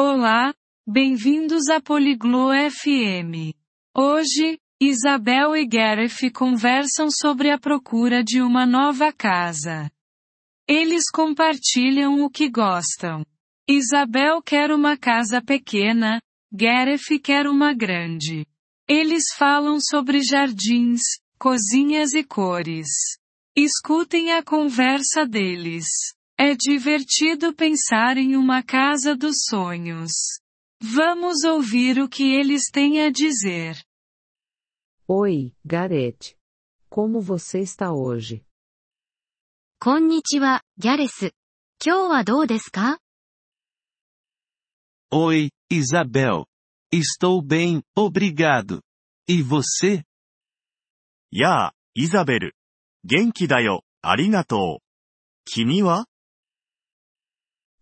[0.00, 0.54] Olá,
[0.86, 3.52] bem-vindos a Poliglo FM.
[3.92, 9.90] Hoje, Isabel e Gareth conversam sobre a procura de uma nova casa.
[10.68, 13.26] Eles compartilham o que gostam.
[13.68, 16.22] Isabel quer uma casa pequena,
[16.52, 18.46] Gareth quer uma grande.
[18.88, 21.00] Eles falam sobre jardins,
[21.40, 22.86] cozinhas e cores.
[23.56, 25.86] Escutem a conversa deles.
[26.37, 30.11] É divertido pensar em uma casa dos sonhos.
[30.81, 33.81] Vamos ouvir o que eles têm a dizer.
[35.07, 36.35] Oi, Gareth.
[36.89, 38.43] Como você está hoje?
[39.79, 41.33] こんにちは、ギャレス。
[41.85, 42.99] 今日はどうですか
[45.11, 46.45] Oi, Isabel.
[46.91, 48.81] Estou bem, obrigado.
[49.27, 50.03] E você?
[51.31, 52.55] やあ、イザベル。
[53.03, 54.83] 元気だよ、ありがとう。
[55.45, 56.05] 君は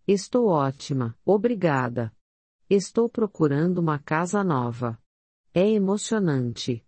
[0.06, 2.12] Estou ótima, obrigada.
[2.68, 4.98] Estou procurando uma casa nova.
[5.54, 6.84] É emocionante.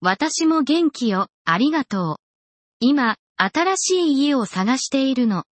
[0.00, 2.16] 私も元気よ、ありがとう。
[2.78, 5.44] 今、新しい家を探しているの。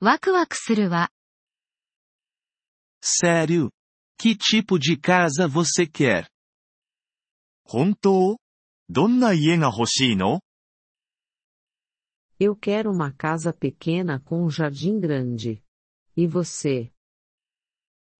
[0.00, 1.10] ワクワクするわ。
[3.02, 3.70] Sério?
[4.18, 6.26] Que tipo de casa você quer?
[7.64, 8.38] 本当
[8.88, 10.40] どんな家が欲しいの
[12.38, 15.62] Eu quero uma casa pequena com um jardim grande.
[16.16, 16.92] E você?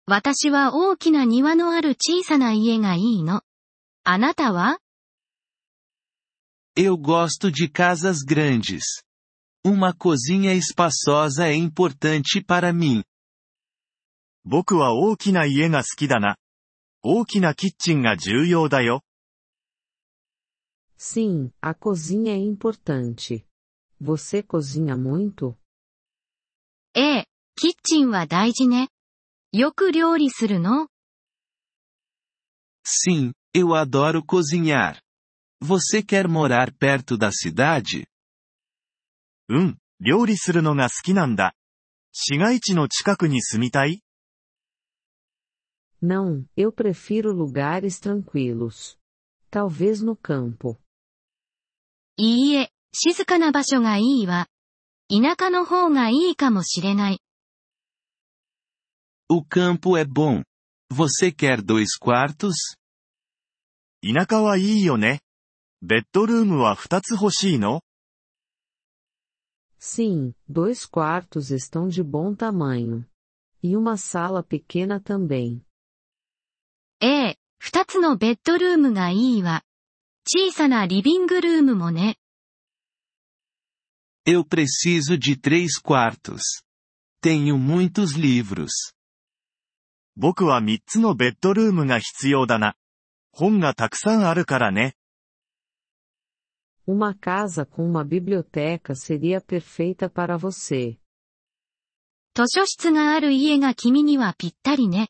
[0.06, 3.42] 私は大きな庭のある小さな家がいいの。
[4.04, 4.78] あなたは
[6.76, 9.02] Eu gosto de casas grandes.
[9.64, 13.04] Uma cozinha espaçosa é importante para mim.
[14.44, 16.36] 僕は大きな家が好きだな。
[17.02, 19.02] 大きなキッチンが重要だよ。
[20.98, 23.46] Sim, a cozinha é importante.
[24.00, 25.56] Você cozinha muito?
[26.94, 27.26] ええ、
[27.57, 28.89] キッチンは大事ね。
[29.53, 30.89] よく料理するの
[32.85, 34.99] Sim, eu adoro cozinhar.
[35.63, 38.07] Você quer morar perto da cidade?
[39.47, 41.55] うん、料理するのが好きなんだ。
[42.11, 44.01] 市街地の近くに住みたい
[46.03, 48.97] Não, eu prefiro lugares tranquilos.
[49.49, 50.75] Talvez no campo.
[52.17, 54.49] いいえ、静かな場所がいいわ。
[55.09, 57.21] 田舎の方がいいかもしれない。
[59.30, 60.42] O campo é bom.
[60.90, 62.54] Você quer dois quartos?
[64.02, 65.20] 田舎はいいよね。
[65.82, 67.82] ベッドルームは2つ欲しいの
[69.78, 73.06] Sim, dois quartos estão de bom tamanho.
[73.62, 75.62] E uma sala pequena também.
[77.00, 79.62] ええ、二つのベッドルームがいいわ。
[80.26, 82.16] 小さなリビングルームもね。
[84.26, 86.42] Eu preciso de três quartos.
[87.22, 88.70] Tenho muitos livros.
[90.17, 92.75] 僕は3つのベッドルームが必要だな。
[93.31, 94.95] 本がたくさんあるからね。
[96.87, 100.97] Uma casa com uma biblioteca seria perfeita para você.
[102.33, 105.09] 図書室がある家が君にはぴったりね。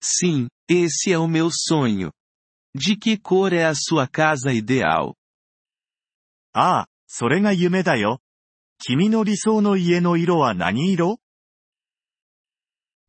[0.00, 2.12] Sim, esse é o meu sonho.
[2.74, 5.14] De que cor é a sua casa ideal?
[6.52, 8.20] ああ、それが夢だよ。
[8.78, 11.18] 君の理想の家の色は何色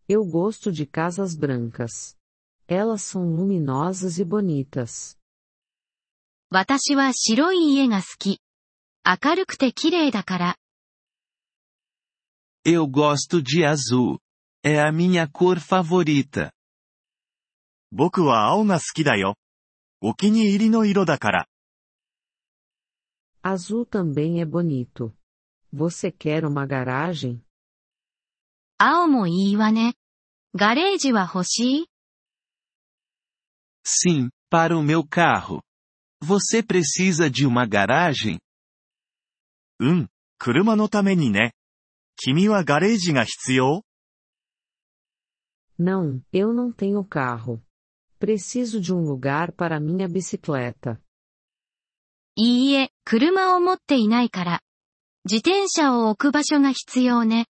[0.09, 2.17] Eu gosto de casas brancas.
[2.69, 5.19] Elas são luminosas e bonitas.
[6.51, 8.41] 私は白い家が好き。
[9.05, 10.57] 明るくて綺麗だから。
[12.65, 14.19] Eu gosto de azul.
[14.63, 16.53] É a minha cor favorita.
[17.91, 19.37] 僕は青が好きだよ。
[20.01, 21.49] お気に入りの色だから。
[23.43, 25.13] Azul também é bonito.
[25.73, 27.43] Você quer uma garagem?
[28.80, 29.96] 青もいいわね。
[30.56, 31.86] ガレージは欲しい
[33.84, 35.62] Sim, para o meu carro.
[36.24, 38.38] Você precisa de uma garagem?
[39.80, 41.54] うん、車のためにね。
[42.18, 43.82] 君はガレージが必要
[45.80, 47.60] Não, eu não tenho carro.
[48.20, 51.00] Preciso de um lugar para minha bicicleta.
[52.36, 54.62] いいえ、車を持っていないから。
[55.26, 57.48] 自転車を置く場所が必要ね。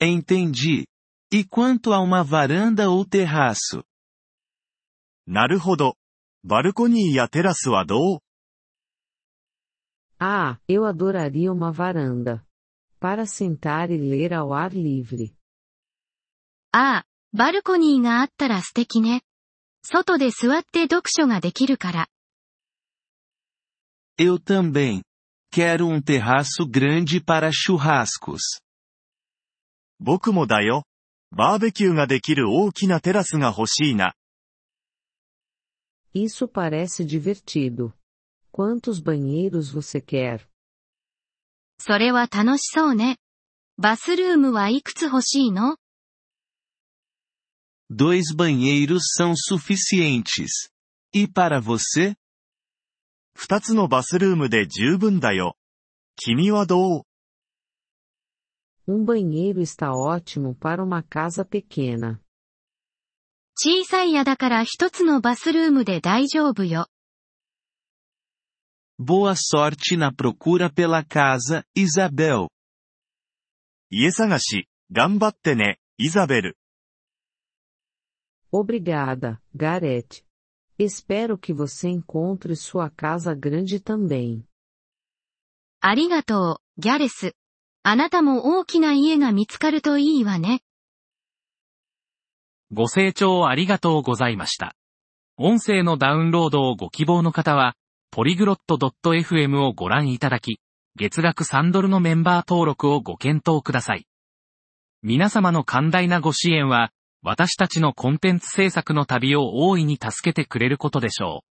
[0.00, 0.86] Entendi.
[1.32, 3.84] E quanto a uma varanda ou terraço?
[5.26, 5.96] なるほど。
[6.44, 8.18] バルコニーやテラスはどう
[10.18, 12.42] Ah, eu adoraria uma varanda.
[13.00, 15.34] Para sentar e ler ao ar livre.
[16.72, 19.22] ああ、バルコニーがあったら素敵ね。
[19.82, 22.08] 外で座って読書ができるから。
[24.18, 25.02] Eu também.
[25.52, 28.60] Quero um terraço grande para churrascos.
[30.03, 30.83] 僕もだよ。
[31.31, 34.15] バーベキューができる大きなテラスが欲しいな。
[36.13, 37.93] Isso parece divertido.
[38.51, 40.41] Quantos banheiros você quer?
[41.79, 43.17] それは楽しそうね。
[43.77, 45.77] バスルームはいくつ欲しいの
[47.91, 50.71] Dois banheiros são suficientes.
[51.13, 52.15] E para você?
[53.35, 55.55] 二つのバスルームで十分だよ。
[56.15, 57.10] 君はどう
[58.90, 62.20] Um banheiro está ótimo para uma casa pequena.
[63.58, 66.88] 小さい家だから一つのバスルームで大丈夫よ。
[68.98, 72.48] Boa sorte na procura pela casa, Isabel.
[73.90, 76.58] 家探し、頑張ってね、イザベル。
[78.52, 80.24] Obrigada, Gareth.
[80.78, 84.44] Espero que você encontre sua casa grande também.
[85.80, 87.34] ありがとう、ギャレス。
[87.83, 90.61] あなたも大きな家が見つかるといいわね。
[92.71, 94.75] ご清聴ありがとうございました。
[95.35, 97.75] 音声のダウンロードをご希望の方は、
[98.11, 100.59] ポリグロット .fm をご覧いただき、
[100.95, 104.05] 月額3ドルのメンバー登録をご検討ください。
[105.01, 106.91] 皆様の寛大なご支援は、
[107.23, 111.50] 私たちのコンテンツ制作の旅を大いに助けてくれることでしょう。